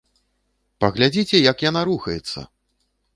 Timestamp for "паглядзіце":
0.83-1.41